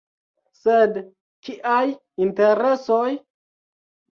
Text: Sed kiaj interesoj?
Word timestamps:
Sed 0.61 0.95
kiaj 1.49 1.83
interesoj? 2.27 3.07